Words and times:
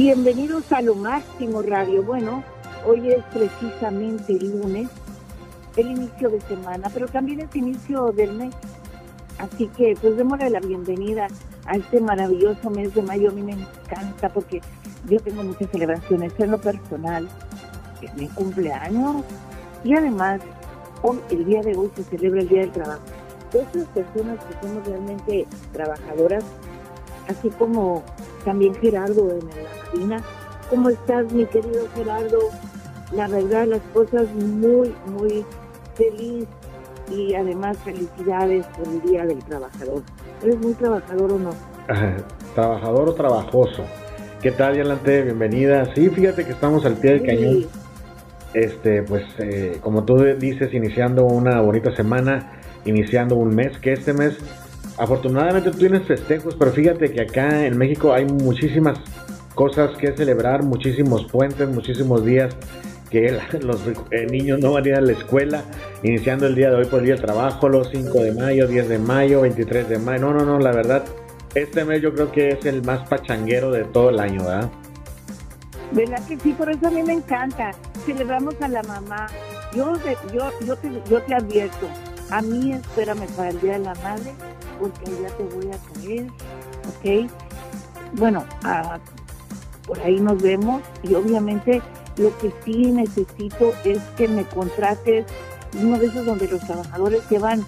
Bienvenidos 0.00 0.70
a 0.70 0.80
lo 0.80 0.94
máximo 0.94 1.60
radio. 1.60 2.04
Bueno, 2.04 2.44
hoy 2.86 3.10
es 3.10 3.24
precisamente 3.32 4.32
el 4.32 4.52
lunes, 4.52 4.88
el 5.76 5.90
inicio 5.90 6.30
de 6.30 6.40
semana, 6.42 6.88
pero 6.94 7.08
también 7.08 7.40
es 7.40 7.56
inicio 7.56 8.12
del 8.12 8.32
mes. 8.34 8.54
Así 9.38 9.66
que 9.76 9.96
pues 10.00 10.16
démosle 10.16 10.50
la 10.50 10.60
bienvenida 10.60 11.26
a 11.66 11.74
este 11.74 12.00
maravilloso 12.00 12.70
mes 12.70 12.94
de 12.94 13.02
mayo. 13.02 13.30
A 13.30 13.32
mí 13.32 13.42
me 13.42 13.54
encanta 13.54 14.28
porque 14.28 14.60
yo 15.08 15.18
tengo 15.18 15.42
muchas 15.42 15.68
celebraciones 15.72 16.32
en 16.38 16.52
lo 16.52 16.58
personal, 16.58 17.28
es 18.00 18.14
mi 18.14 18.28
cumpleaños 18.28 19.24
y 19.82 19.96
además 19.96 20.40
hoy, 21.02 21.18
el 21.30 21.44
día 21.44 21.60
de 21.62 21.76
hoy 21.76 21.90
se 21.96 22.04
celebra 22.04 22.42
el 22.42 22.48
Día 22.48 22.60
del 22.60 22.70
Trabajo. 22.70 23.02
Esas 23.52 23.88
personas 23.88 24.38
que 24.44 24.64
somos 24.64 24.86
realmente 24.86 25.44
trabajadoras, 25.72 26.44
así 27.26 27.50
como 27.50 28.04
también 28.44 28.76
Gerardo 28.76 29.28
en 29.32 29.48
la 29.48 29.77
¿Cómo 30.70 30.90
estás, 30.90 31.32
mi 31.32 31.46
querido 31.46 31.86
Gerardo? 31.94 32.38
La 33.12 33.26
verdad, 33.26 33.66
las 33.66 33.80
cosas 33.94 34.28
muy, 34.34 34.94
muy 35.06 35.44
feliz 35.94 36.46
y 37.10 37.34
además 37.34 37.78
felicidades 37.78 38.66
por 38.66 38.86
el 38.86 39.00
Día 39.02 39.24
del 39.24 39.38
Trabajador. 39.44 40.02
¿Eres 40.42 40.58
muy 40.58 40.74
trabajador 40.74 41.32
o 41.32 41.38
no? 41.38 41.50
trabajador 42.54 43.08
o 43.08 43.14
trabajoso. 43.14 43.84
¿Qué 44.42 44.52
tal, 44.52 44.76
Yalante? 44.76 45.22
Bienvenida. 45.22 45.92
Sí, 45.94 46.10
fíjate 46.10 46.44
que 46.44 46.52
estamos 46.52 46.84
al 46.84 46.94
pie 46.94 47.12
del 47.12 47.22
cañón. 47.22 47.66
Este, 48.52 49.02
pues, 49.02 49.24
eh, 49.38 49.78
como 49.82 50.04
tú 50.04 50.16
dices, 50.38 50.72
iniciando 50.74 51.24
una 51.24 51.60
bonita 51.62 51.96
semana, 51.96 52.52
iniciando 52.84 53.36
un 53.36 53.54
mes, 53.54 53.78
que 53.78 53.94
este 53.94 54.12
mes 54.12 54.36
afortunadamente 54.98 55.70
tú 55.70 55.78
tienes 55.78 56.06
festejos, 56.06 56.54
pero 56.56 56.72
fíjate 56.72 57.10
que 57.10 57.22
acá 57.22 57.64
en 57.64 57.78
México 57.78 58.12
hay 58.12 58.26
muchísimas 58.26 58.98
cosas 59.58 59.96
que 59.96 60.12
celebrar, 60.12 60.62
muchísimos 60.62 61.24
puentes, 61.24 61.68
muchísimos 61.68 62.24
días 62.24 62.54
que 63.10 63.36
los 63.60 63.80
eh, 64.12 64.24
niños 64.30 64.60
no 64.60 64.74
van 64.74 64.84
a 64.84 64.88
ir 64.88 64.94
a 64.94 65.00
la 65.00 65.10
escuela, 65.10 65.64
iniciando 66.04 66.46
el 66.46 66.54
día 66.54 66.70
de 66.70 66.76
hoy 66.76 66.84
por 66.84 67.00
el 67.00 67.06
día 67.06 67.14
del 67.16 67.24
trabajo, 67.24 67.68
los 67.68 67.90
5 67.90 68.22
de 68.22 68.32
mayo, 68.34 68.68
10 68.68 68.88
de 68.88 68.98
mayo, 69.00 69.40
23 69.40 69.88
de 69.88 69.98
mayo. 69.98 70.20
No, 70.20 70.32
no, 70.32 70.44
no, 70.44 70.60
la 70.60 70.70
verdad, 70.70 71.04
este 71.56 71.84
mes 71.84 72.00
yo 72.00 72.14
creo 72.14 72.30
que 72.30 72.50
es 72.50 72.66
el 72.66 72.84
más 72.84 73.08
pachanguero 73.08 73.72
de 73.72 73.82
todo 73.82 74.10
el 74.10 74.20
año, 74.20 74.44
¿verdad? 74.44 74.70
¿Verdad 75.90 76.24
que 76.28 76.38
sí? 76.38 76.52
Por 76.52 76.70
eso 76.70 76.86
a 76.86 76.90
mí 76.92 77.02
me 77.02 77.14
encanta. 77.14 77.72
Celebramos 78.06 78.54
a 78.60 78.68
la 78.68 78.84
mamá. 78.84 79.26
Yo, 79.74 79.92
te, 79.94 80.16
yo 81.10 81.20
te 81.22 81.34
advierto, 81.34 81.88
a 82.30 82.40
mí 82.42 82.74
espérame 82.74 83.26
para 83.36 83.48
el 83.50 83.60
Día 83.60 83.72
de 83.72 83.78
la 83.80 83.94
Madre 83.96 84.32
porque 84.78 85.10
ya 85.20 85.28
te 85.36 85.42
voy 85.42 85.68
a 85.72 85.78
caer, 85.92 86.26
¿ok? 86.86 87.32
Bueno, 88.12 88.44
por 89.88 89.98
ahí 90.00 90.20
nos 90.20 90.40
vemos 90.40 90.82
y 91.02 91.14
obviamente 91.14 91.82
lo 92.16 92.36
que 92.38 92.52
sí 92.64 92.92
necesito 92.92 93.72
es 93.84 93.98
que 94.16 94.28
me 94.28 94.44
contrates 94.44 95.26
uno 95.82 95.98
de 95.98 96.06
esos 96.06 96.24
donde 96.24 96.46
los 96.46 96.60
trabajadores 96.60 97.28
llevan 97.28 97.64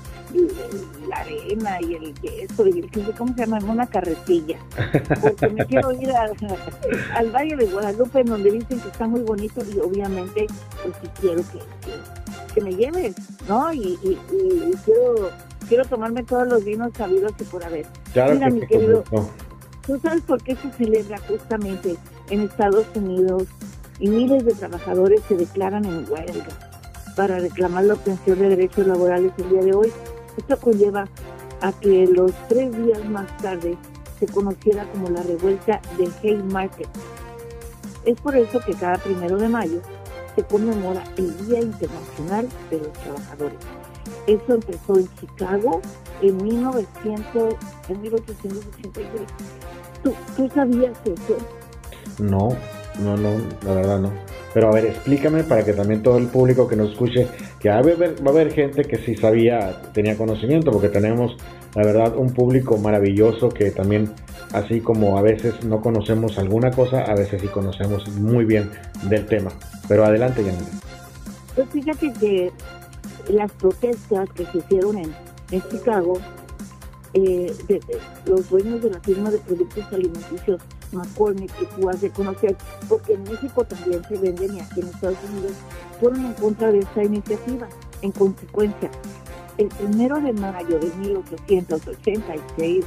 la 1.08 1.16
arena 1.16 1.78
y 1.80 1.94
el 1.94 2.14
queso 2.14 2.66
y 2.68 2.78
el 2.80 3.14
¿cómo 3.16 3.34
se 3.34 3.40
llama? 3.40 3.58
Una 3.66 3.86
carretilla. 3.86 4.58
Porque 5.20 5.48
me 5.48 5.66
quiero 5.66 5.90
ir 6.00 6.12
al 6.12 7.30
Valle 7.32 7.56
de 7.56 7.66
Guadalupe 7.66 8.22
donde 8.22 8.52
dicen 8.52 8.78
que 8.80 8.88
está 8.88 9.08
muy 9.08 9.22
bonito 9.22 9.60
y 9.74 9.78
obviamente 9.80 10.46
pues 10.82 10.94
sí 11.02 11.08
quiero 11.20 11.42
que, 11.42 12.54
que, 12.54 12.60
me 12.60 12.74
lleves, 12.74 13.16
¿no? 13.48 13.72
y 13.72 13.98
quiero 14.84 15.30
quiero 15.70 15.84
tomarme 15.84 16.24
todos 16.24 16.48
los 16.48 16.64
vinos 16.64 16.90
sabidos 16.98 17.32
que 17.36 17.44
por 17.44 17.64
haber. 17.64 17.86
Mira, 18.14 18.50
mi 18.50 18.66
querido, 18.66 19.04
¿tú 19.86 20.00
sabes 20.00 20.20
por 20.22 20.42
qué 20.42 20.56
se 20.56 20.70
celebra 20.72 21.18
justamente 21.28 21.96
en 22.30 22.42
Estados 22.42 22.86
Unidos 22.94 23.44
y 23.98 24.08
miles 24.08 24.44
de 24.44 24.54
trabajadores 24.54 25.20
se 25.28 25.36
declaran 25.36 25.84
en 25.84 26.10
huelga 26.10 26.48
para 27.16 27.38
reclamar 27.38 27.84
la 27.84 27.94
obtención 27.94 28.38
de 28.38 28.48
derechos 28.48 28.86
laborales 28.86 29.32
el 29.38 29.50
día 29.50 29.62
de 29.62 29.74
hoy? 29.74 29.92
Esto 30.36 30.58
conlleva 30.58 31.06
a 31.60 31.72
que 31.72 32.06
los 32.06 32.32
tres 32.48 32.74
días 32.84 33.04
más 33.06 33.36
tarde 33.38 33.76
se 34.18 34.26
conociera 34.26 34.84
como 34.92 35.10
la 35.10 35.22
revuelta 35.22 35.80
del 35.98 36.12
Haymarket. 36.22 36.88
Es 38.04 38.20
por 38.20 38.36
eso 38.36 38.60
que 38.60 38.74
cada 38.74 38.96
primero 38.98 39.36
de 39.36 39.48
mayo 39.48 39.80
se 40.34 40.42
conmemora 40.44 41.02
el 41.16 41.46
Día 41.46 41.60
Internacional 41.60 42.48
de 42.70 42.78
los 42.78 42.92
Trabajadores. 42.92 43.58
Eso 44.26 44.54
empezó 44.54 44.96
en 44.96 45.08
Chicago 45.16 45.80
en, 46.22 46.36
1900, 46.42 47.54
en 47.88 48.00
1883. 48.00 49.22
¿Tú, 50.02 50.14
¿Tú 50.36 50.48
sabías 50.54 50.96
eso? 51.04 51.36
No, 52.20 52.56
no, 52.98 53.16
no, 53.16 53.30
la 53.64 53.74
verdad 53.74 54.00
no. 54.00 54.12
Pero 54.52 54.68
a 54.68 54.72
ver, 54.72 54.86
explícame 54.86 55.44
para 55.44 55.64
que 55.64 55.72
también 55.72 56.02
todo 56.02 56.18
el 56.18 56.26
público 56.26 56.66
que 56.66 56.76
nos 56.76 56.90
escuche, 56.90 57.28
que 57.60 57.68
va 57.68 57.76
a 57.76 57.78
haber, 57.78 58.52
gente 58.52 58.82
que 58.84 58.96
sí 58.96 59.14
sabía, 59.14 59.80
tenía 59.92 60.16
conocimiento, 60.16 60.72
porque 60.72 60.88
tenemos, 60.88 61.36
la 61.74 61.84
verdad, 61.84 62.16
un 62.16 62.32
público 62.32 62.76
maravilloso 62.76 63.48
que 63.48 63.70
también, 63.70 64.12
así 64.52 64.80
como 64.80 65.18
a 65.18 65.22
veces 65.22 65.64
no 65.64 65.80
conocemos 65.80 66.36
alguna 66.38 66.72
cosa, 66.72 67.02
a 67.02 67.14
veces 67.14 67.40
sí 67.40 67.48
conocemos 67.48 68.08
muy 68.08 68.44
bien 68.44 68.70
del 69.04 69.26
tema. 69.26 69.52
Pero 69.86 70.04
adelante, 70.04 70.42
Yanira. 70.42 70.66
Pues 71.54 71.68
fíjate 71.70 72.12
que 72.18 72.50
las 73.28 73.52
protestas 73.52 74.28
que 74.30 74.46
se 74.46 74.58
hicieron 74.58 74.98
en, 74.98 75.12
Chicago, 75.70 76.18
eh, 77.12 77.52
los 78.26 78.48
dueños 78.50 78.82
de 78.82 78.90
la 78.90 79.00
firma 79.00 79.30
de 79.30 79.38
productos 79.38 79.84
alimenticios 79.92 80.60
McCormick, 80.92 81.52
que 81.56 81.66
tú 81.66 81.88
has 81.88 82.00
de 82.00 82.10
conocer, 82.10 82.56
porque 82.88 83.14
en 83.14 83.22
México 83.24 83.64
también 83.64 84.02
se 84.04 84.16
venden 84.16 84.56
y 84.56 84.60
aquí 84.60 84.80
en 84.80 84.88
Estados 84.88 85.18
Unidos, 85.32 85.52
fueron 86.00 86.26
en 86.26 86.32
contra 86.34 86.72
de 86.72 86.80
esta 86.80 87.04
iniciativa. 87.04 87.68
En 88.02 88.12
consecuencia, 88.12 88.90
el 89.58 89.68
primero 89.68 90.20
de 90.20 90.32
mayo 90.32 90.78
de 90.78 90.90
1886, 90.96 92.84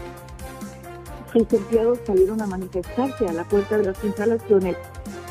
sus 1.32 1.54
empleados 1.54 2.00
salieron 2.06 2.42
a 2.42 2.48
manifestarse 2.48 3.28
a 3.28 3.34
la 3.34 3.44
puerta 3.44 3.78
de 3.78 3.86
las 3.86 4.04
instalaciones, 4.04 4.76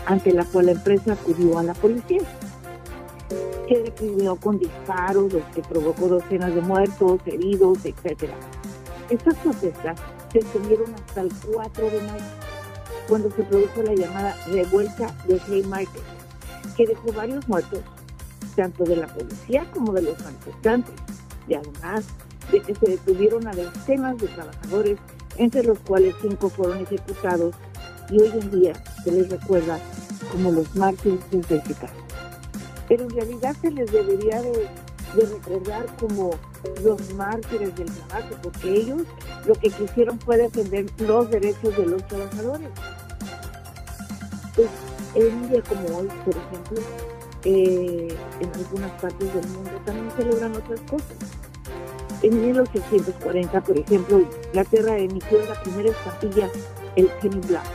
ante 0.06 0.32
la 0.32 0.44
cual 0.44 0.66
la 0.66 0.72
empresa 0.72 1.12
acudió 1.12 1.59
a 1.59 1.62
la 1.62 1.75
policía 1.75 2.22
que 3.69 3.78
deprimió 3.82 4.37
con 4.37 4.59
disparos, 4.59 5.32
los 5.32 5.44
que 5.55 5.62
provocó 5.62 6.09
docenas 6.09 6.55
de 6.55 6.61
muertos, 6.61 7.21
heridos, 7.27 7.78
etc. 7.84 8.31
Estas 9.09 9.34
protestas 9.37 9.99
se 10.32 10.38
extendieron 10.38 10.94
hasta 10.94 11.22
el 11.22 11.32
4 11.53 11.84
de 11.91 12.03
mayo, 12.03 12.25
cuando 13.08 13.30
se 13.30 13.42
produjo 13.42 13.82
la 13.82 13.94
llamada 13.94 14.36
revuelta 14.46 15.14
de 15.26 15.40
Haymarket, 15.48 16.02
que 16.76 16.86
dejó 16.86 17.12
varios 17.12 17.46
muertos, 17.48 17.80
tanto 18.56 18.84
de 18.84 18.96
la 18.96 19.06
policía 19.06 19.66
como 19.72 19.92
de 19.92 20.02
los 20.02 20.18
manifestantes, 20.20 20.94
y 21.48 21.54
además 21.54 22.06
de 22.50 22.60
que 22.60 22.74
se 22.74 22.86
detuvieron 22.86 23.46
a 23.46 23.52
decenas 23.52 24.18
de 24.18 24.28
trabajadores, 24.28 24.98
entre 25.36 25.64
los 25.64 25.78
cuales 25.80 26.14
cinco 26.20 26.48
fueron 26.48 26.78
ejecutados, 26.78 27.54
y 28.10 28.20
hoy 28.20 28.30
en 28.34 28.50
día 28.50 28.72
se 29.04 29.12
les 29.12 29.30
recuerda 29.30 29.78
como 30.30 30.50
los 30.50 30.74
mártires 30.74 31.20
de 31.30 31.62
Chicago 31.62 32.02
pero 32.92 33.04
en 33.04 33.10
realidad 33.10 33.56
se 33.58 33.70
les 33.70 33.90
debería 33.90 34.42
de, 34.42 34.69
recordar 35.14 35.86
como 35.98 36.30
los 36.84 37.14
mártires 37.14 37.74
del 37.74 37.90
trabajo, 37.90 38.36
porque 38.42 38.70
ellos 38.70 39.02
lo 39.46 39.54
que 39.54 39.70
quisieron 39.70 40.20
fue 40.20 40.36
defender 40.36 40.84
los 40.98 41.30
derechos 41.30 41.74
de 41.74 41.86
los 41.86 42.06
trabajadores. 42.06 42.69
En 45.15 45.34
un 45.34 45.49
día 45.50 45.62
como 45.62 45.99
hoy, 45.99 46.09
por 46.25 46.34
ejemplo, 46.34 46.81
eh, 47.45 48.17
en 48.41 48.50
algunas 48.55 48.91
partes 48.93 49.34
del 49.34 49.47
mundo 49.49 49.71
también 49.84 50.11
celebran 50.17 50.56
otras 50.56 50.81
cosas. 50.82 51.17
En 52.23 52.41
1840, 52.41 53.61
por 53.62 53.79
ejemplo, 53.79 54.23
Inglaterra 54.49 54.97
emitió 54.97 55.44
la 55.47 55.61
primera 55.61 55.91
estampilla, 55.91 56.49
el 56.97 57.06
Penny 57.20 57.41
Black. 57.49 57.67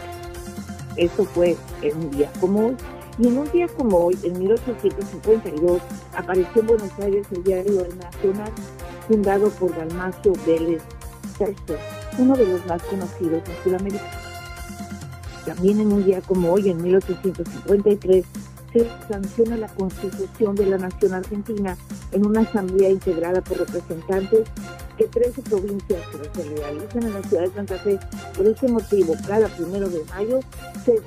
Eso 0.96 1.26
fue 1.26 1.58
en 1.82 1.98
un 1.98 2.12
día 2.12 2.32
como 2.40 2.68
hoy. 2.68 2.78
Y 3.20 3.28
en 3.28 3.38
un 3.38 3.52
día 3.52 3.68
como 3.68 3.98
hoy, 4.06 4.18
en 4.24 4.40
1852, 4.40 5.82
apareció 6.16 6.62
en 6.62 6.68
Buenos 6.68 6.92
Aires 7.00 7.28
el 7.32 7.44
diario 7.44 7.86
El 7.86 7.98
Nacional, 7.98 8.52
fundado 9.08 9.50
por 9.50 9.76
Dalmacio 9.76 10.34
Vélez 10.46 10.82
III, 11.40 11.56
uno 12.20 12.36
de 12.36 12.46
los 12.46 12.66
más 12.68 12.82
conocidos 12.84 13.44
en 13.48 13.64
Sudamérica. 13.64 14.27
También 15.48 15.80
en 15.80 15.94
un 15.94 16.04
día 16.04 16.20
como 16.20 16.52
hoy, 16.52 16.70
en 16.70 16.84
1853, 16.84 18.26
se 18.74 18.86
sanciona 19.08 19.56
la 19.56 19.70
Constitución 19.70 20.56
de 20.56 20.66
la 20.66 20.78
Nación 20.78 21.14
Argentina 21.14 21.78
en 22.12 22.26
una 22.26 22.42
asamblea 22.42 22.90
integrada 22.90 23.40
por 23.40 23.60
representantes 23.60 24.44
de 24.98 25.06
13 25.06 25.42
provincias 25.44 26.02
que 26.12 26.42
se 26.42 26.50
realizan 26.54 27.04
en 27.04 27.14
la 27.14 27.24
ciudad 27.24 27.44
de 27.44 27.54
Santa 27.54 27.78
Fe. 27.78 27.98
Por 28.36 28.46
ese 28.46 28.68
motivo, 28.68 29.16
cada 29.26 29.48
primero 29.48 29.88
de 29.88 30.04
mayo 30.10 30.42
se, 30.84 31.00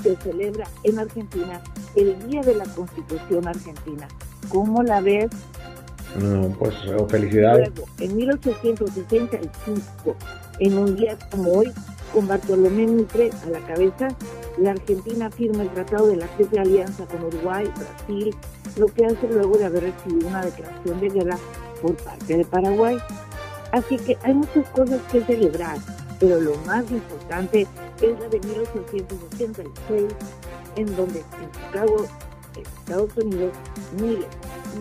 se 0.00 0.16
celebra 0.16 0.68
en 0.84 1.00
Argentina 1.00 1.60
el 1.96 2.16
Día 2.28 2.42
de 2.42 2.54
la 2.54 2.64
Constitución 2.66 3.48
Argentina. 3.48 4.06
¿Cómo 4.48 4.84
la 4.84 5.00
ves? 5.00 5.30
pues 6.58 6.74
oh, 6.96 7.08
felicidades. 7.08 7.72
Luego, 7.74 7.88
en 7.98 8.16
1865, 8.16 10.16
en 10.60 10.78
un 10.78 10.94
día 10.94 11.18
como 11.30 11.52
hoy, 11.52 11.72
con 12.12 12.28
Bartolomé 12.28 12.86
Mitre 12.86 13.30
a 13.44 13.50
la 13.50 13.60
cabeza, 13.60 14.08
la 14.58 14.72
Argentina 14.72 15.30
firma 15.30 15.62
el 15.62 15.70
Tratado 15.70 16.08
de 16.08 16.16
la 16.16 16.26
Triple 16.36 16.60
Alianza 16.60 17.06
con 17.06 17.24
Uruguay, 17.24 17.70
Brasil, 17.76 18.34
lo 18.76 18.86
que 18.86 19.06
hace 19.06 19.28
luego 19.28 19.56
de 19.56 19.64
haber 19.64 19.84
recibido 19.84 20.28
una 20.28 20.44
declaración 20.44 21.00
de 21.00 21.08
guerra 21.08 21.38
por 21.80 21.96
parte 21.96 22.36
de 22.36 22.44
Paraguay. 22.44 22.98
Así 23.72 23.96
que 23.96 24.18
hay 24.22 24.34
muchas 24.34 24.68
cosas 24.70 25.00
que 25.10 25.22
celebrar, 25.24 25.78
pero 26.20 26.40
lo 26.40 26.54
más 26.66 26.90
importante 26.90 27.66
es 28.00 28.20
la 28.20 28.28
de 28.28 28.40
1886, 28.40 30.12
en 30.76 30.96
donde 30.96 31.20
en 31.20 31.50
Chicago, 31.52 32.06
en 32.56 32.62
Estados 32.62 33.16
Unidos, 33.16 33.52
miles, 33.98 34.26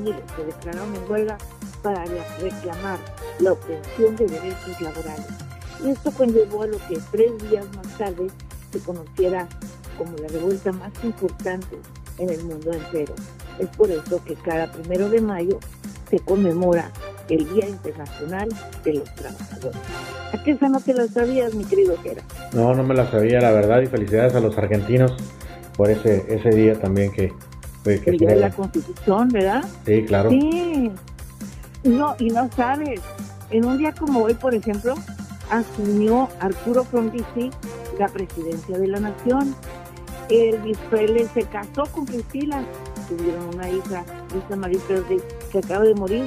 miles 0.02 0.22
se 0.36 0.44
declararon 0.44 0.94
en 0.96 1.12
huelga 1.12 1.38
para 1.82 2.04
reclamar 2.40 3.00
la 3.40 3.54
obtención 3.54 4.16
de 4.18 4.28
derechos 4.28 4.82
laborales. 4.82 5.51
Y 5.84 5.90
esto 5.90 6.12
conllevó 6.12 6.64
a 6.64 6.68
lo 6.68 6.78
que 6.88 7.00
tres 7.12 7.32
días 7.50 7.66
más 7.76 7.88
tarde 7.98 8.28
se 8.72 8.80
conociera 8.80 9.48
como 9.98 10.16
la 10.18 10.28
revuelta 10.28 10.72
más 10.72 10.92
importante 11.04 11.78
en 12.18 12.30
el 12.30 12.44
mundo 12.44 12.72
entero. 12.72 13.14
Es 13.60 13.68
por 13.70 13.92
eso 13.92 14.24
que 14.24 14.36
cada 14.36 14.72
primero 14.72 15.10
de 15.10 15.22
mayo 15.22 15.60
se 16.10 16.20
conmemora 16.20 16.92
el 17.30 17.48
Día 17.54 17.68
Internacional 17.68 18.50
de 18.84 18.94
los 18.94 19.16
Trabajadores. 19.16 19.80
¿A 20.34 20.44
qué 20.44 20.52
esa 20.52 20.70
no 20.70 20.80
te 20.80 20.94
la 20.94 21.08
sabías, 21.08 21.54
mi 21.54 21.64
querido 21.64 21.98
Jera? 22.02 22.24
No, 22.54 22.74
no 22.74 22.84
me 22.84 22.94
la 22.94 23.10
sabía, 23.10 23.40
la 23.42 23.52
verdad, 23.52 23.82
y 23.82 23.88
felicidades 23.88 24.36
a 24.36 24.40
los 24.40 24.58
argentinos 24.58 25.14
por 25.78 25.90
ese, 25.90 26.26
ese 26.28 26.50
día 26.50 26.80
también 26.80 27.12
que... 27.12 27.34
que 27.84 28.10
el 28.10 28.18
Día 28.18 28.30
de 28.30 28.36
la 28.38 28.52
Constitución, 28.52 29.30
¿verdad? 29.30 29.64
Sí, 29.86 30.04
claro. 30.06 30.30
Sí. 30.30 30.92
No, 31.84 32.16
y 32.20 32.30
no 32.30 32.50
sabes, 32.56 33.02
en 33.50 33.66
un 33.66 33.78
día 33.78 33.94
como 33.94 34.22
hoy, 34.22 34.34
por 34.34 34.54
ejemplo, 34.54 34.96
asumió 35.52 36.30
Arturo 36.40 36.84
Frondizi 36.84 37.52
la 38.00 38.08
presidencia 38.08 38.78
de 38.78 38.88
la 38.88 39.00
nación. 39.00 39.56
Elvis 40.30 40.78
Presley 40.90 41.28
se 41.34 41.44
casó 41.44 41.84
con 41.92 42.06
Cristina, 42.06 42.66
tuvieron 43.08 43.54
una 43.54 43.70
hija, 43.70 44.04
Lisa 44.34 44.56
Marie 44.56 44.80
Presley, 44.88 45.22
que 45.52 45.60
acaba 45.60 45.84
de 45.84 45.94
morir. 45.94 46.24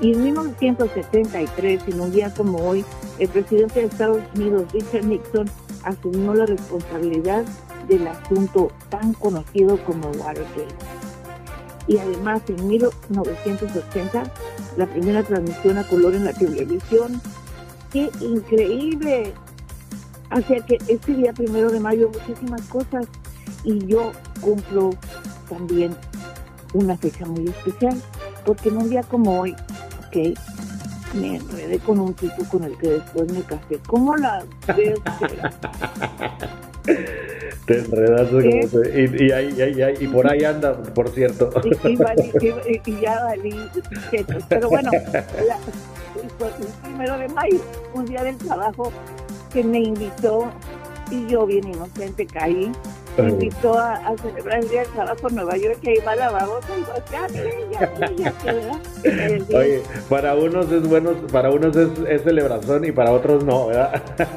Y 0.00 0.12
en 0.12 0.24
1973, 0.24 1.82
en 1.88 2.00
un 2.00 2.12
día 2.12 2.32
como 2.32 2.58
hoy, 2.58 2.84
el 3.18 3.28
presidente 3.28 3.80
de 3.80 3.86
Estados 3.86 4.22
Unidos, 4.34 4.72
Richard 4.72 5.04
Nixon, 5.04 5.50
asumió 5.82 6.34
la 6.34 6.46
responsabilidad 6.46 7.44
del 7.88 8.06
asunto 8.06 8.70
tan 8.90 9.12
conocido 9.14 9.82
como 9.84 10.08
Watergate. 10.10 10.74
Y 11.88 11.98
además, 11.98 12.42
en 12.48 12.68
1980, 12.68 14.32
la 14.76 14.86
primera 14.86 15.22
transmisión 15.22 15.78
a 15.78 15.88
color 15.88 16.14
en 16.14 16.24
la 16.24 16.32
televisión. 16.32 17.20
¡Qué 17.92 18.10
increíble! 18.20 19.32
Hacia 20.30 20.60
que 20.66 20.78
este 20.88 21.14
día 21.14 21.32
primero 21.32 21.70
de 21.70 21.80
mayo 21.80 22.10
muchísimas 22.10 22.62
cosas 22.62 23.06
y 23.62 23.86
yo 23.86 24.12
cumplo 24.40 24.90
también 25.48 25.94
una 26.74 26.96
fecha 26.96 27.24
muy 27.26 27.46
especial 27.46 28.00
porque 28.44 28.68
en 28.68 28.78
un 28.78 28.90
día 28.90 29.02
como 29.02 29.40
hoy, 29.40 29.54
ok, 30.06 30.36
me 31.14 31.36
enredé 31.36 31.78
con 31.80 31.98
un 31.98 32.14
tipo 32.14 32.44
con 32.48 32.64
el 32.64 32.76
que 32.78 32.90
después 32.90 33.32
me 33.32 33.42
casé. 33.42 33.78
¿Cómo 33.86 34.16
la 34.16 34.44
ves? 34.76 35.00
Te 37.66 37.78
enredas 37.80 38.28
y, 38.32 38.46
y, 38.98 39.32
y, 39.32 40.04
y, 40.04 40.08
por 40.08 40.30
ahí 40.30 40.44
anda, 40.44 40.80
por 40.80 41.08
cierto. 41.10 41.50
Y, 41.64 43.00
ya 43.00 43.24
valí 43.24 43.56
Pero 44.48 44.68
bueno, 44.68 44.92
el 46.22 46.66
primero 46.82 47.18
de 47.18 47.28
mayo, 47.28 47.60
un 47.94 48.06
día 48.06 48.22
del 48.22 48.36
trabajo 48.36 48.92
que 49.52 49.62
me 49.62 49.80
invitó 49.80 50.50
y 51.10 51.26
yo 51.26 51.46
bien 51.46 51.68
inocente 51.68 52.26
caí 52.26 52.72
me 53.22 53.30
invitó 53.30 53.78
a, 53.78 54.14
celebrar 54.18 54.58
el 54.58 54.68
Día 54.68 54.82
del 54.82 54.90
Trabajo 54.90 55.28
en 55.28 55.34
Nueva 55.36 55.56
York, 55.56 55.78
que 55.80 55.94
iba 55.94 56.12
a 56.12 56.16
la 56.16 56.30
babosa 56.30 56.68
y 56.76 56.84
ya, 57.10 57.26
ya, 58.16 58.34
Oye, 59.58 59.82
para 60.08 60.34
unos 60.34 60.70
es 60.70 60.86
bueno, 60.86 61.12
para 61.32 61.50
unos 61.50 61.74
es, 61.76 61.88
es 62.08 62.22
celebración 62.22 62.84
y 62.84 62.92
para 62.92 63.12
otros 63.12 63.44
no, 63.44 63.68
¿verdad? 63.68 64.02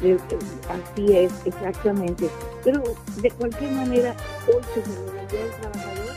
Así 0.00 1.16
es, 1.16 1.32
exactamente. 1.44 2.28
Pero 2.64 2.82
de 3.20 3.30
cualquier 3.30 3.70
manera, 3.72 4.14
hoy 4.48 4.62
se 4.74 4.82
celebra 4.82 5.20
el 5.22 5.28
Día 5.28 5.40
del 5.40 5.52
Trabajador 5.60 6.14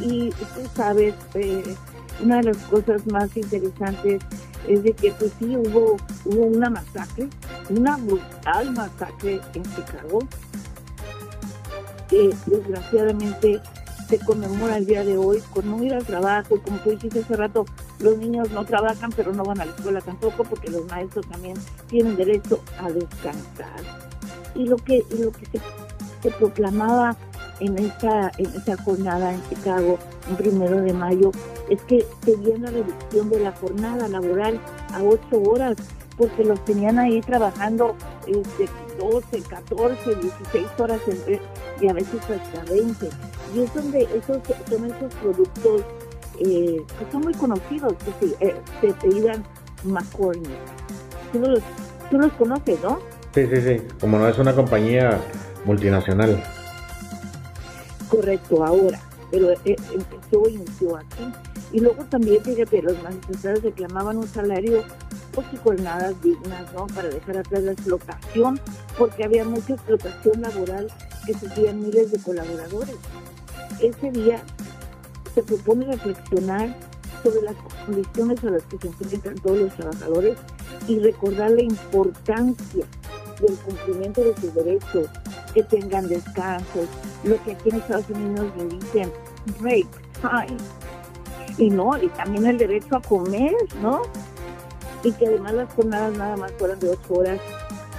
y 0.00 0.30
tú 0.30 0.68
sabes, 0.74 1.14
eh, 1.34 1.74
una 2.22 2.36
de 2.36 2.44
las 2.44 2.56
cosas 2.58 3.06
más 3.06 3.36
interesantes 3.36 4.22
es 4.68 4.82
de 4.82 4.92
que 4.92 5.12
pues 5.12 5.32
sí 5.38 5.56
hubo, 5.56 5.96
hubo 6.24 6.46
una 6.46 6.70
masacre, 6.70 7.28
una 7.70 7.96
brutal 7.96 8.72
masacre 8.72 9.40
en 9.54 9.62
Chicago, 9.62 10.20
que 12.08 12.34
desgraciadamente 12.46 13.60
se 14.08 14.18
conmemora 14.18 14.76
el 14.76 14.86
día 14.86 15.04
de 15.04 15.16
hoy 15.16 15.42
con 15.52 15.70
no 15.70 15.82
ir 15.82 15.94
al 15.94 16.04
trabajo, 16.04 16.60
como 16.62 16.78
tú 16.78 16.90
dijiste 16.90 17.20
hace 17.20 17.36
rato, 17.36 17.64
los 18.00 18.18
niños 18.18 18.50
no 18.50 18.64
trabajan 18.64 19.10
pero 19.14 19.32
no 19.32 19.44
van 19.44 19.60
a 19.60 19.64
la 19.64 19.72
escuela 19.72 20.00
tampoco 20.00 20.44
porque 20.44 20.70
los 20.70 20.84
maestros 20.86 21.26
también 21.28 21.56
tienen 21.88 22.16
derecho 22.16 22.62
a 22.78 22.90
descansar. 22.90 23.80
Y 24.54 24.66
lo 24.66 24.76
que, 24.76 25.02
lo 25.18 25.32
que 25.32 25.46
se, 25.46 25.60
se 26.22 26.30
proclamaba 26.32 27.16
en 27.60 27.78
esa, 27.78 28.30
en 28.38 28.46
esa 28.46 28.76
jornada 28.82 29.32
en 29.32 29.48
Chicago, 29.48 29.98
un 30.28 30.36
primero 30.36 30.80
de 30.80 30.92
mayo, 30.92 31.30
es 31.70 31.80
que 31.82 32.04
pedían 32.24 32.62
la 32.62 32.70
reducción 32.70 33.30
de 33.30 33.40
la 33.40 33.52
jornada 33.52 34.08
laboral 34.08 34.60
a 34.92 35.02
ocho 35.02 35.42
horas, 35.42 35.76
porque 36.16 36.44
los 36.44 36.64
tenían 36.64 36.98
ahí 36.98 37.20
trabajando 37.20 37.96
este, 38.26 38.68
12, 38.98 39.42
14, 39.42 40.14
16 40.14 40.66
horas 40.78 41.00
y 41.80 41.88
a 41.88 41.92
veces 41.92 42.20
hasta 42.22 42.72
20. 42.72 43.08
Y 43.54 43.60
es 43.62 43.74
donde 43.74 44.02
esos 44.02 44.38
son 44.68 44.84
esos 44.84 45.14
productos 45.16 45.82
eh, 46.40 46.82
que 46.98 47.12
son 47.12 47.22
muy 47.22 47.34
conocidos, 47.34 47.94
que 48.04 48.26
se, 48.26 48.46
eh, 48.46 48.54
se 48.80 49.88
McCormick. 49.88 50.50
Tú 51.32 51.40
los, 51.40 51.60
tú 52.10 52.18
los 52.18 52.32
conoces, 52.32 52.80
¿no? 52.82 52.98
Sí, 53.34 53.46
sí, 53.46 53.60
sí. 53.60 53.82
Como 54.00 54.18
no 54.18 54.28
es 54.28 54.38
una 54.38 54.54
compañía 54.54 55.20
multinacional. 55.64 56.42
Correcto, 58.14 58.64
ahora. 58.64 59.00
Pero 59.30 59.50
eh, 59.50 59.58
empezó, 59.64 60.48
inició 60.48 60.96
aquí. 60.96 61.32
Y 61.72 61.80
luego 61.80 62.04
también, 62.04 62.42
fíjate, 62.42 62.82
los 62.82 63.02
magistrados 63.02 63.62
reclamaban 63.62 64.18
un 64.18 64.28
salario 64.28 64.84
pues, 65.32 65.46
y 65.52 65.56
jornadas 65.56 66.14
dignas, 66.22 66.72
¿no? 66.72 66.86
Para 66.86 67.08
dejar 67.08 67.38
atrás 67.38 67.62
la 67.64 67.72
explotación, 67.72 68.60
porque 68.96 69.24
había 69.24 69.44
mucha 69.44 69.74
explotación 69.74 70.40
laboral 70.40 70.92
que 71.26 71.34
sufrían 71.34 71.80
miles 71.80 72.12
de 72.12 72.18
colaboradores. 72.20 72.96
Ese 73.80 74.10
día 74.12 74.40
se 75.34 75.42
propone 75.42 75.86
reflexionar 75.86 76.76
sobre 77.24 77.42
las 77.42 77.56
condiciones 77.86 78.44
a 78.44 78.50
las 78.50 78.62
que 78.64 78.78
se 78.78 78.86
enfrentan 78.86 79.34
todos 79.36 79.58
los 79.58 79.74
trabajadores 79.74 80.38
y 80.86 80.98
recordar 81.00 81.50
la 81.50 81.62
importancia 81.62 82.86
del 83.40 83.56
cumplimiento 83.56 84.20
de 84.22 84.36
sus 84.36 84.54
derechos, 84.54 85.08
que 85.52 85.62
tengan 85.64 86.06
descansos, 86.08 86.88
lo 87.24 87.42
que 87.42 87.52
aquí 87.52 87.70
en 87.70 87.76
Estados 87.76 88.08
Unidos 88.10 88.46
le 88.56 88.64
dicen 88.66 89.12
break 89.60 89.86
time. 90.20 90.58
Y 91.58 91.70
no, 91.70 91.96
y 92.02 92.08
también 92.08 92.46
el 92.46 92.58
derecho 92.58 92.96
a 92.96 93.00
comer, 93.00 93.54
¿no? 93.80 94.02
Y 95.02 95.12
que 95.12 95.26
además 95.26 95.54
las 95.54 95.72
jornadas 95.74 96.16
nada 96.16 96.36
más 96.36 96.52
fueran 96.58 96.80
de 96.80 96.90
ocho 96.90 97.14
horas, 97.14 97.40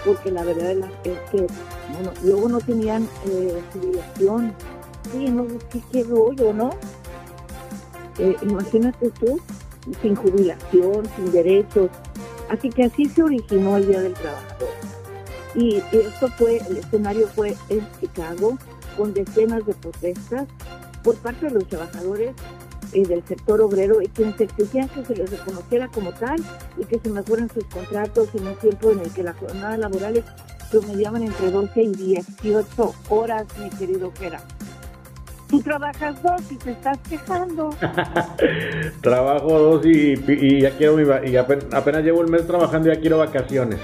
porque 0.04 0.32
la 0.32 0.44
verdad 0.44 0.72
es 1.04 1.20
que, 1.32 1.48
bueno, 1.94 2.12
luego 2.24 2.50
no 2.50 2.60
tenían 2.60 3.08
eh, 3.28 3.62
jubilación. 3.74 4.54
Sí, 5.12 5.30
no, 5.30 5.46
qué, 5.72 5.82
qué 5.92 6.04
rollo, 6.04 6.54
¿no? 6.54 6.72
Eh, 8.18 8.36
imagínate 8.42 9.10
tú, 9.12 9.40
sin 10.02 10.16
jubilación, 10.16 11.06
sin 11.16 11.32
derechos. 11.32 11.90
Así 12.50 12.70
que 12.70 12.86
así 12.86 13.06
se 13.06 13.24
originó 13.24 13.78
el 13.78 13.88
Día 13.88 14.02
del 14.02 14.14
Trabajador. 14.14 14.70
Y 15.56 15.78
esto 15.78 16.28
fue, 16.38 16.58
el 16.70 16.78
escenario 16.78 17.28
fue 17.28 17.56
en 17.70 17.88
Chicago, 18.00 18.58
con 18.98 19.14
decenas 19.14 19.66
de 19.66 19.74
protestas 19.74 20.48
por 21.04 21.16
parte 21.18 21.48
de 21.48 21.52
los 21.54 21.68
trabajadores 21.68 22.34
eh, 22.94 23.06
del 23.06 23.24
sector 23.26 23.62
obrero 23.62 24.02
y 24.02 24.08
quienes 24.08 24.40
exigían 24.40 24.90
que 24.90 25.06
se 25.06 25.16
les 25.16 25.30
reconociera 25.30 25.88
como 25.90 26.12
tal 26.14 26.38
y 26.78 26.86
que 26.86 27.00
se 27.00 27.10
mejoren 27.10 27.50
sus 27.50 27.66
contratos 27.66 28.30
en 28.34 28.48
un 28.48 28.56
tiempo 28.56 28.92
en 28.92 29.00
el 29.00 29.12
que 29.12 29.24
las 29.24 29.38
jornadas 29.38 29.80
laborales 29.80 30.24
promediaban 30.72 31.24
entre 31.24 31.52
12 31.52 31.84
y 31.84 31.92
18 31.92 32.96
horas, 33.10 33.46
mi 33.60 33.70
querido 33.70 34.12
Jera. 34.18 34.42
Tú 35.50 35.62
trabajas 35.62 36.22
dos 36.24 36.42
y 36.50 36.56
te 36.56 36.72
estás 36.72 36.98
quejando. 37.08 37.70
Trabajo 39.02 39.60
dos 39.60 39.86
y, 39.86 40.62
ya 40.62 40.72
quiero 40.72 41.00
y 41.24 41.36
apenas, 41.36 42.04
llevo 42.04 42.22
un 42.22 42.32
mes 42.32 42.48
trabajando 42.48 42.90
y 42.90 42.96
ya 42.96 43.00
quiero 43.00 43.20
vacaciones. 43.20 43.80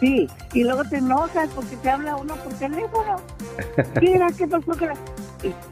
Sí, 0.00 0.28
y 0.52 0.64
luego 0.64 0.82
te 0.84 0.96
enojas 0.96 1.48
porque 1.54 1.76
te 1.76 1.88
habla 1.88 2.16
uno 2.16 2.34
por 2.34 2.52
teléfono. 2.54 3.16
Mira, 4.00 4.28
¿qué 4.36 4.46
pasó? 4.46 4.72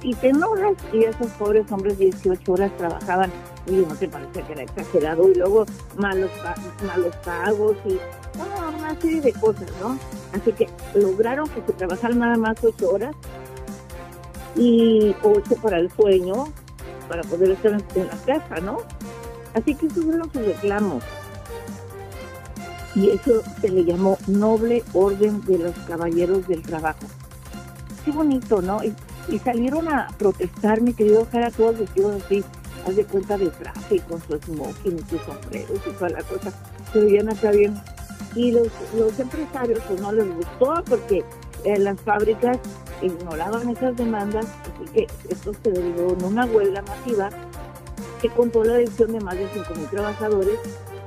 y, 0.02 0.14
te 0.14 0.28
enojas 0.28 0.75
y 0.92 1.04
esos 1.04 1.28
pobres 1.32 1.70
hombres 1.70 1.99
18 1.99 2.52
horas 2.52 2.76
trabajaban 2.76 3.30
y 3.66 3.72
no 3.76 3.94
te 3.94 4.08
parece 4.08 4.42
que 4.42 4.52
era 4.52 4.62
exagerado 4.62 5.28
y 5.30 5.34
luego 5.34 5.64
malos, 5.96 6.30
malos 6.87 7.14
pagos 7.25 7.76
y 7.84 7.99
una 8.76 9.00
serie 9.00 9.20
de 9.20 9.32
cosas, 9.34 9.68
¿no? 9.80 9.99
Así 10.32 10.52
que 10.52 10.68
lograron 10.94 11.49
que 11.49 11.62
se 11.66 11.72
trabajaran 11.72 12.18
nada 12.18 12.37
más 12.37 12.56
8 12.62 12.90
horas 12.90 13.14
y 14.56 15.14
8 15.22 15.56
para 15.62 15.78
el 15.78 15.90
sueño 15.92 16.49
para 17.08 17.22
poder 17.22 17.50
estar 17.50 17.72
en, 17.72 18.06
la 18.06 18.16
casa, 18.25 18.60
¿no? 18.60 18.78
Así 19.54 19.75
que 19.75 19.87
esos 19.87 20.04
fueron 20.04 20.32
sus 20.32 20.44
reclamos. 20.44 21.04
Y 22.94 23.10
eso 23.10 23.42
se 23.60 23.68
le 23.68 23.84
llamó 23.84 24.18
Noble 24.26 24.82
Orden 24.92 25.44
de 25.44 25.58
los 25.58 25.75
Caballeros 25.87 26.46
del 26.49 26.62
Trabajo. 26.62 27.06
Qué 28.04 28.11
bonito, 28.11 28.62
¿no? 28.62 28.80
Y, 28.83 28.95
salieron 29.38 29.87
a 29.88 30.09
protestar, 30.19 30.80
mi 30.80 30.92
querido 30.92 31.26
Jara, 31.30 31.50
todos 31.50 31.78
vestidos 31.78 32.23
así, 32.25 32.42
haz 32.87 32.97
de 32.97 33.04
cuenta 33.04 33.38
de 33.38 33.49
traje, 33.50 34.00
con 34.00 34.21
su 34.23 34.37
smoking 34.38 34.99
y 34.99 35.11
sus 35.11 35.21
sombreros 35.23 35.80
y 35.87 35.90
toda 35.90 36.11
la 36.11 36.23
cosa. 36.23 36.52
Se 36.92 37.00
veían 37.00 37.28
acá 37.28 37.50
bien. 37.52 37.80
Y 38.35 38.50
los, 38.50 38.69
los 38.97 39.19
empresarios 39.21 39.80
pues 39.87 40.00
no 40.00 40.12
les 40.12 40.26
gustó 40.35 40.83
porque 40.88 41.25
eh, 41.64 41.78
las 41.78 42.00
fábricas 42.00 42.59
ignoraban 43.02 43.69
esas 43.69 43.97
demandas, 43.97 44.47
así 44.47 44.92
que 44.92 45.07
esto 45.28 45.52
se 45.62 45.71
derivó 45.71 46.12
en 46.12 46.25
una 46.25 46.45
huelga 46.47 46.83
masiva 46.83 47.30
que 48.21 48.28
contó 48.28 48.64
la 48.64 48.75
adhesión 48.75 49.12
de 49.12 49.21
más 49.21 49.37
de 49.37 49.47
5.000 49.49 49.90
trabajadores 49.90 50.59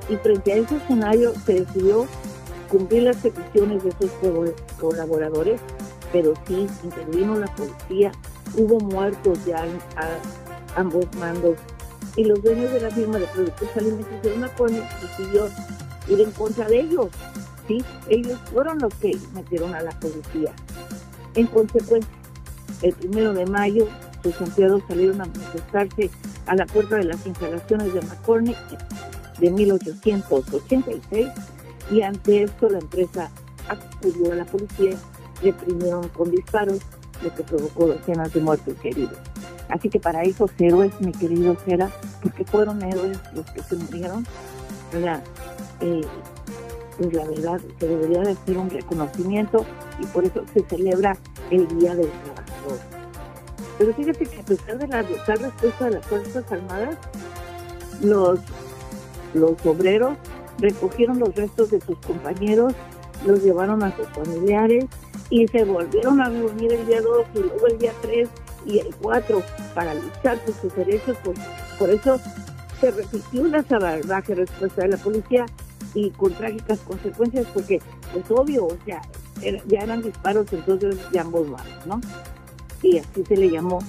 y 0.09 0.15
frente 0.17 0.53
a 0.53 0.55
ese 0.57 0.77
escenario 0.77 1.33
se 1.45 1.61
decidió 1.61 2.07
cumplir 2.69 3.03
las 3.03 3.17
peticiones 3.17 3.83
de 3.83 3.89
esos 3.89 4.11
colaboradores, 4.79 5.61
pero 6.13 6.33
sí 6.47 6.67
intervino 6.83 7.35
la 7.35 7.53
policía, 7.55 8.11
hubo 8.55 8.79
muertos 8.79 9.43
ya 9.45 9.65
a, 9.97 10.79
ambos 10.79 11.05
mandos 11.17 11.57
y 12.15 12.23
los 12.23 12.41
dueños 12.41 12.71
de 12.71 12.81
la 12.81 12.91
firma 12.91 13.17
de 13.17 13.25
productos 13.27 13.67
alimenticios 13.75 14.37
McCormick 14.37 14.83
decidió 15.01 15.49
ir 16.07 16.21
en 16.21 16.31
contra 16.31 16.67
de 16.67 16.81
ellos. 16.81 17.07
¿sí? 17.67 17.83
Ellos 18.07 18.39
fueron 18.51 18.79
los 18.79 18.93
que 18.95 19.17
metieron 19.33 19.73
a 19.73 19.81
la 19.81 19.91
policía. 19.99 20.53
En 21.35 21.47
consecuencia, 21.47 22.11
el 22.83 22.93
primero 22.93 23.33
de 23.33 23.45
mayo, 23.47 23.87
sus 24.21 24.39
empleados 24.39 24.83
salieron 24.87 25.21
a 25.21 25.25
manifestarse 25.25 26.11
a 26.45 26.55
la 26.55 26.65
puerta 26.67 26.97
de 26.97 27.05
las 27.05 27.25
instalaciones 27.25 27.93
de 27.93 28.01
McCormick 28.01 28.57
de 29.39 29.49
1886 29.49 31.27
y 31.91 32.01
ante 32.01 32.43
esto 32.43 32.69
la 32.69 32.79
empresa 32.79 33.31
acudió 33.67 34.31
a 34.31 34.35
la 34.35 34.45
policía, 34.45 34.97
reprimieron 35.43 36.07
con 36.09 36.31
disparos, 36.31 36.79
lo 37.21 37.33
que 37.33 37.43
provocó 37.43 37.87
docenas 37.87 38.33
de 38.33 38.41
muertos 38.41 38.75
y 38.83 38.87
heridos. 38.89 39.17
Así 39.69 39.89
que 39.89 39.99
para 39.99 40.23
esos 40.23 40.51
héroes, 40.59 40.91
mi 40.99 41.11
querido 41.11 41.55
Sera, 41.65 41.89
porque 42.21 42.43
fueron 42.45 42.81
héroes 42.83 43.17
los 43.33 43.45
que 43.51 43.63
se 43.63 43.75
murieron, 43.75 44.25
eh, 45.81 46.01
pues 46.97 47.13
la 47.13 47.25
verdad 47.25 47.61
que 47.79 47.87
debería 47.87 48.21
de 48.21 48.35
ser 48.45 48.57
un 48.57 48.69
reconocimiento 48.69 49.65
y 49.99 50.05
por 50.07 50.25
eso 50.25 50.43
se 50.53 50.61
celebra 50.61 51.17
el 51.49 51.67
Día 51.79 51.95
del 51.95 52.09
Trabajador. 52.09 52.79
Pero 53.77 53.93
fíjate 53.95 54.25
que 54.25 54.39
a 54.39 54.43
pesar 54.43 54.77
de 54.77 54.87
la 54.87 55.01
brutal 55.01 55.39
respuesta 55.39 55.85
de 55.85 55.91
las 55.91 56.05
Fuerzas 56.05 56.51
Armadas, 56.51 56.97
los, 58.01 58.39
los 59.33 59.65
obreros 59.65 60.17
recogieron 60.59 61.19
los 61.19 61.35
restos 61.35 61.71
de 61.71 61.81
sus 61.81 61.97
compañeros, 61.99 62.73
los 63.25 63.41
llevaron 63.41 63.81
a 63.81 63.95
sus 63.95 64.07
familiares 64.09 64.85
y 65.33 65.47
se 65.47 65.63
volvieron 65.63 66.21
a 66.21 66.29
reunir 66.29 66.71
el 66.73 66.85
día 66.85 67.01
2 67.01 67.25
y 67.33 67.39
luego 67.39 67.65
el 67.65 67.79
día 67.79 67.91
3 68.03 68.29
y 68.67 68.77
el 68.77 68.95
4 69.01 69.41
para 69.73 69.95
luchar 69.95 70.37
por 70.45 70.53
sus 70.53 70.75
derechos. 70.75 71.17
Por, 71.23 71.33
por 71.79 71.89
eso 71.89 72.19
se 72.79 72.91
repitió 72.91 73.47
la 73.47 73.63
salvaje 73.63 74.35
respuesta 74.35 74.83
de 74.83 74.89
la 74.89 74.97
policía 74.97 75.47
y 75.95 76.11
con 76.11 76.35
trágicas 76.35 76.77
consecuencias 76.81 77.47
porque 77.51 77.77
es 77.77 78.29
obvio, 78.29 78.67
o 78.67 78.77
sea, 78.85 79.01
ya 79.65 79.79
eran 79.79 80.03
disparos 80.03 80.53
entonces 80.53 80.97
de 81.11 81.19
ambos 81.19 81.49
lados, 81.49 81.87
¿no? 81.87 81.99
Y 82.83 82.99
así 82.99 83.25
se 83.27 83.35
le 83.35 83.49
llamó 83.49 83.79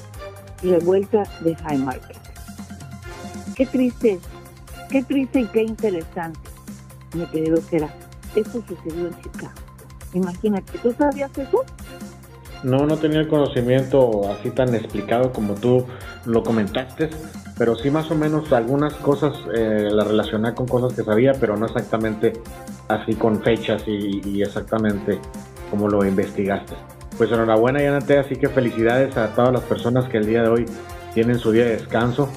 revuelta 0.63 1.25
de 1.43 1.55
High 1.57 1.79
Market. 1.79 2.17
Qué 3.55 3.67
triste, 3.67 4.19
qué 4.89 5.03
triste 5.03 5.41
y 5.41 5.47
qué 5.49 5.63
interesante, 5.63 6.41
mi 7.13 7.27
querido 7.27 7.59
Sera. 7.61 7.95
Esto 8.35 8.65
sucedió 8.67 9.09
en 9.09 9.21
Chicago. 9.21 9.64
Imagínate, 10.15 10.79
¿tú 10.79 10.95
sabías 10.97 11.37
eso? 11.37 11.65
No, 12.63 12.87
no 12.87 12.97
tenía 12.97 13.21
el 13.21 13.29
conocimiento 13.29 14.31
así 14.31 14.51
tan 14.51 14.75
explicado 14.75 15.33
como 15.33 15.55
tú 15.55 15.85
lo 16.25 16.43
comentaste, 16.43 17.11
pero 17.59 17.77
sí 17.77 17.91
más 17.91 18.11
o 18.11 18.15
menos 18.15 18.51
algunas 18.53 18.95
cosas 18.95 19.35
eh, 19.55 19.89
las 19.91 20.07
relacioné 20.07 20.55
con 20.55 20.67
cosas 20.67 20.95
que 20.97 21.05
sabía, 21.05 21.35
pero 21.39 21.59
no 21.59 21.67
exactamente 21.67 22.33
así 22.89 23.15
con 23.15 23.43
fechas 23.43 23.83
y, 23.87 24.41
exactamente 24.41 25.19
como 25.71 25.89
lo 25.89 26.07
investigaste. 26.07 26.75
Pues 27.19 27.31
enhorabuena, 27.31 27.83
Yanate, 27.83 28.19
así 28.19 28.37
que 28.37 28.49
felicidades 28.49 29.17
a 29.17 29.35
todas 29.35 29.53
las 29.53 29.63
personas 29.63 30.09
que 30.09 30.17
el 30.17 30.27
día 30.27 30.43
de 30.43 30.49
hoy 30.49 30.67
tienen 31.13 31.39
su 31.39 31.53
día 31.53 31.65
de 31.65 31.77
descanso. 31.77 32.31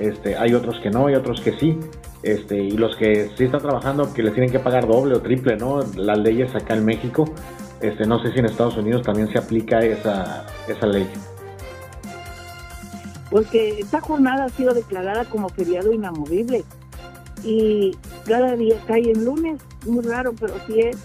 Este, 0.00 0.36
hay 0.36 0.54
otros 0.54 0.80
que 0.80 0.90
no, 0.90 1.06
hay 1.06 1.14
otros 1.14 1.40
que 1.40 1.52
sí. 1.52 1.78
Este, 2.22 2.56
y 2.56 2.72
los 2.72 2.96
que 2.96 3.30
sí 3.36 3.44
están 3.44 3.60
trabajando 3.60 4.12
que 4.12 4.22
les 4.22 4.34
tienen 4.34 4.50
que 4.50 4.58
pagar 4.58 4.86
doble 4.86 5.14
o 5.14 5.20
triple, 5.20 5.56
¿no? 5.56 5.80
Las 5.96 6.18
leyes 6.18 6.54
acá 6.54 6.74
en 6.74 6.84
México. 6.84 7.24
Este, 7.80 8.06
no 8.06 8.20
sé 8.20 8.32
si 8.32 8.40
en 8.40 8.46
Estados 8.46 8.76
Unidos 8.76 9.02
también 9.02 9.28
se 9.28 9.38
aplica 9.38 9.78
esa, 9.80 10.44
esa 10.66 10.86
ley 10.86 11.06
porque 13.30 13.80
esta 13.80 14.00
jornada 14.00 14.44
ha 14.44 14.48
sido 14.48 14.74
declarada 14.74 15.24
como 15.26 15.48
feriado 15.48 15.92
inamovible 15.92 16.64
y 17.44 17.96
cada 18.26 18.56
día 18.56 18.76
cae 18.86 19.10
en 19.10 19.24
lunes, 19.24 19.60
muy 19.86 20.04
raro, 20.04 20.34
pero 20.38 20.54
sí 20.66 20.80
es. 20.80 20.96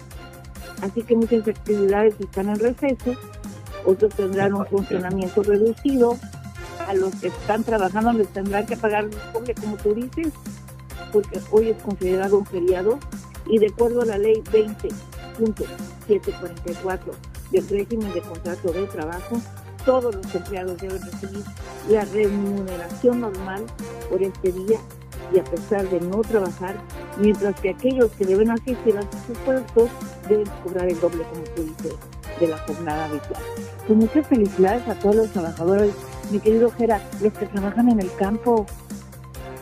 Así 0.82 1.02
que 1.02 1.14
muchas 1.16 1.46
actividades 1.46 2.18
están 2.18 2.48
en 2.48 2.58
receso, 2.58 3.14
otros 3.84 4.14
tendrán 4.14 4.54
un 4.54 4.66
funcionamiento 4.66 5.42
reducido, 5.42 6.18
a 6.88 6.92
los 6.94 7.14
que 7.14 7.28
están 7.28 7.64
trabajando 7.64 8.12
les 8.12 8.28
tendrán 8.28 8.66
que 8.66 8.76
pagar 8.76 9.08
doble, 9.32 9.54
como 9.54 9.76
tú 9.76 9.94
dices, 9.94 10.32
porque 11.14 11.40
hoy 11.52 11.70
es 11.70 11.82
considerado 11.82 12.36
un 12.38 12.44
feriado 12.44 12.98
y 13.46 13.58
de 13.58 13.68
acuerdo 13.68 14.02
a 14.02 14.04
la 14.04 14.18
ley 14.18 14.42
20.744 14.52 16.98
del 17.52 17.68
régimen 17.68 18.12
de 18.12 18.20
contrato 18.20 18.72
de 18.72 18.84
trabajo, 18.88 19.40
todos 19.86 20.16
los 20.16 20.34
empleados 20.34 20.76
deben 20.78 21.00
recibir 21.00 21.44
la 21.88 22.04
remuneración 22.06 23.20
normal 23.20 23.64
por 24.10 24.20
este 24.22 24.50
día 24.50 24.80
y 25.32 25.38
a 25.38 25.44
pesar 25.44 25.88
de 25.88 26.00
no 26.00 26.22
trabajar, 26.22 26.74
mientras 27.18 27.60
que 27.60 27.70
aquellos 27.70 28.10
que 28.12 28.24
deben 28.24 28.50
asistir 28.50 28.98
a 28.98 29.02
sus 29.02 29.38
puestos 29.44 29.88
deben 30.28 30.48
cobrar 30.64 30.88
el 30.88 30.98
doble, 31.00 31.22
como 31.30 31.44
tú 31.54 31.62
dices, 31.62 31.94
de 32.40 32.48
la 32.48 32.58
jornada 32.58 33.04
habitual. 33.04 33.40
Pues 33.86 33.98
muchas 33.98 34.26
felicidades 34.26 34.88
a 34.88 34.96
todos 34.96 35.14
los 35.16 35.30
trabajadores, 35.30 35.94
mi 36.32 36.40
querido 36.40 36.72
Jera, 36.72 37.00
los 37.20 37.32
que 37.34 37.46
trabajan 37.46 37.88
en 37.88 38.00
el 38.00 38.12
campo, 38.16 38.66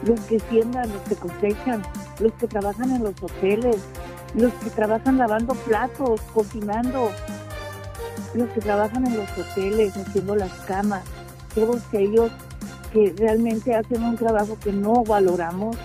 los 0.06 0.20
que 0.20 0.40
siembran, 0.40 0.88
los 0.92 1.02
que 1.02 1.16
cosechan, 1.16 1.82
los 2.20 2.32
que 2.34 2.46
trabajan 2.46 2.90
en 2.90 3.02
los 3.02 3.14
hoteles, 3.22 3.76
los 4.34 4.52
que 4.54 4.70
trabajan 4.70 5.18
lavando 5.18 5.54
platos, 5.54 6.20
cocinando, 6.32 7.10
los 8.34 8.48
que 8.50 8.60
trabajan 8.60 9.06
en 9.06 9.16
los 9.16 9.28
hoteles, 9.38 9.96
haciendo 9.96 10.36
las 10.36 10.52
camas, 10.66 11.02
todos 11.54 11.82
ellos 11.92 12.30
que 12.92 13.14
realmente 13.16 13.74
hacen 13.74 14.02
un 14.02 14.16
trabajo 14.16 14.58
que 14.62 14.72
no 14.72 15.04
valoramos. 15.04 15.76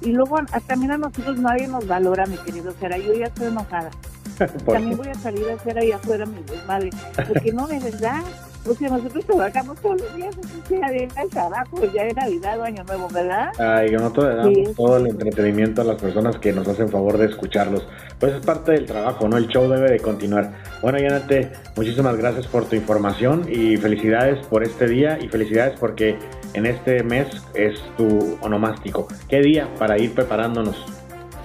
Y 0.00 0.12
luego 0.12 0.38
también 0.66 0.92
a 0.92 0.98
nosotros 0.98 1.38
nadie 1.38 1.66
nos 1.68 1.86
valora, 1.86 2.26
mi 2.26 2.36
querido 2.38 2.72
Sara. 2.80 2.98
Yo 2.98 3.14
ya 3.14 3.26
estoy 3.26 3.48
enojada. 3.48 3.90
También 4.66 4.98
voy 4.98 5.08
a 5.08 5.14
salir 5.14 5.48
a 5.48 5.54
hacer 5.54 5.78
ahí 5.78 5.92
afuera 5.92 6.26
mi 6.26 6.42
desmadre. 6.42 6.90
Porque 7.26 7.52
no, 7.52 7.66
de 7.66 7.78
verdad, 7.78 8.22
o 8.68 8.74
sea, 8.74 8.88
nosotros 8.88 9.24
trabajamos 9.24 9.80
todos 9.80 10.00
los 10.00 10.16
días, 10.16 10.34
sea 10.68 10.90
de 10.90 11.08
el 11.20 11.30
trabajo, 11.30 11.80
ya 11.92 12.04
de 12.04 12.14
Navidad 12.14 12.60
o 12.60 12.64
Año 12.64 12.84
Nuevo, 12.84 13.08
¿verdad? 13.08 13.52
Ay, 13.58 13.90
que 13.90 13.96
nosotros 13.96 14.26
le 14.26 14.36
damos 14.36 14.76
todo 14.76 14.96
el 14.96 15.06
entretenimiento 15.06 15.82
a 15.82 15.84
las 15.84 16.00
personas 16.00 16.38
que 16.38 16.52
nos 16.52 16.66
hacen 16.68 16.88
favor 16.88 17.18
de 17.18 17.26
escucharlos. 17.26 17.86
Pues 18.18 18.34
es 18.34 18.44
parte 18.44 18.72
del 18.72 18.86
trabajo, 18.86 19.28
¿no? 19.28 19.36
El 19.36 19.48
show 19.48 19.68
debe 19.68 19.90
de 19.90 20.00
continuar. 20.00 20.52
Bueno, 20.82 20.98
Yanate, 20.98 21.52
muchísimas 21.76 22.16
gracias 22.16 22.46
por 22.46 22.64
tu 22.66 22.76
información 22.76 23.46
y 23.50 23.76
felicidades 23.76 24.44
por 24.46 24.64
este 24.64 24.86
día 24.86 25.18
y 25.20 25.28
felicidades 25.28 25.78
porque 25.78 26.18
en 26.54 26.66
este 26.66 27.02
mes 27.02 27.28
es 27.54 27.80
tu 27.96 28.38
onomástico. 28.40 29.08
¿Qué 29.28 29.40
día 29.40 29.68
para 29.78 29.98
ir 29.98 30.14
preparándonos? 30.14 30.84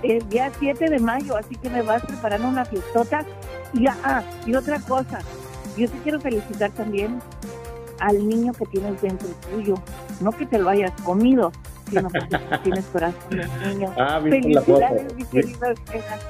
El 0.04 0.28
día 0.30 0.52
7 0.58 0.90
de 0.90 1.00
mayo, 1.00 1.38
así 1.38 1.56
que 1.56 1.70
me 1.70 1.82
vas 1.84 2.04
preparando 2.04 2.48
una 2.48 2.66
fiestota. 2.66 3.26
Y, 3.74 3.88
ah, 3.88 4.24
y 4.46 4.56
otra 4.56 4.80
cosa, 4.80 5.20
yo 5.78 5.90
te 5.90 5.98
quiero 6.00 6.20
felicitar 6.20 6.72
también 6.72 7.20
al 8.00 8.28
niño 8.28 8.54
que 8.54 8.66
tienes 8.66 9.02
dentro 9.02 9.30
tuyo. 9.52 9.76
No 10.20 10.32
que 10.32 10.46
te 10.46 10.58
lo 10.58 10.70
hayas 10.70 10.92
comido, 11.02 11.52
sino 11.90 12.10
que 12.10 12.20
tienes 12.64 12.86
corazón 12.86 13.30
de 13.30 13.48
niño. 13.68 13.94
Ah, 13.98 14.20
¿viste 14.20 14.50
la 14.50 14.62
querida 14.64 14.90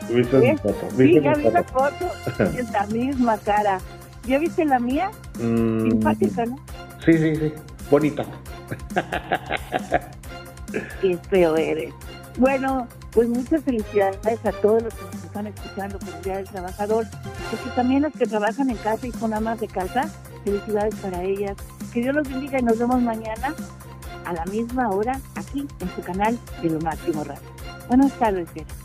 ¿Viste 0.10 0.58
foto? 0.58 0.88
Sí, 0.98 1.22
ya 1.22 1.34
vi 1.34 1.44
la 1.50 1.64
foto. 1.64 2.12
es 2.58 2.72
la 2.72 2.86
misma 2.88 3.38
cara. 3.38 3.80
¿Ya 4.28 4.38
viste 4.38 4.66
la 4.66 4.80
mía? 4.80 5.12
Mm, 5.40 5.90
Simpática, 5.92 6.46
¿no? 6.46 6.60
Sí, 7.06 7.14
sí, 7.18 7.36
sí. 7.36 7.54
Bonita. 7.90 8.26
Qué 11.02 11.18
feo 11.30 11.56
eres. 11.58 11.94
Bueno, 12.38 12.88
pues 13.12 13.28
muchas 13.28 13.64
felicidades 13.64 14.46
a 14.46 14.52
todos 14.52 14.84
los 14.84 14.94
que 14.94 15.04
nos 15.06 15.24
están 15.24 15.48
escuchando 15.48 16.00
del 16.24 16.48
Trabajador, 16.48 17.06
porque 17.50 17.70
también 17.76 18.04
los 18.04 18.14
que 18.14 18.26
trabajan 18.26 18.70
en 18.70 18.78
casa 18.78 19.08
y 19.08 19.12
son 19.12 19.34
amas 19.34 19.60
de 19.60 19.68
casa, 19.68 20.10
felicidades 20.44 20.96
para 20.96 21.24
ellas. 21.24 21.58
Que 21.94 22.02
Dios 22.02 22.16
los 22.16 22.28
bendiga 22.28 22.60
y 22.60 22.64
nos 22.64 22.80
vemos 22.80 23.02
mañana 23.02 23.54
a 24.26 24.34
la 24.34 24.46
misma 24.46 24.90
hora 24.90 25.20
aquí 25.36 25.68
en 25.80 25.96
su 25.96 26.02
canal 26.02 26.38
de 26.62 26.70
Lo 26.70 26.80
Máximo 26.80 27.24
Radio. 27.24 27.42
Buenas 27.88 28.14
tardes, 28.14 28.54
Vera. 28.54 28.81